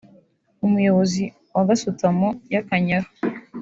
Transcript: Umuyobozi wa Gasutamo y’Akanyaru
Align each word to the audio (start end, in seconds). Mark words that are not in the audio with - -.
Umuyobozi 0.65 1.23
wa 1.55 1.63
Gasutamo 1.67 2.27
y’Akanyaru 2.53 3.09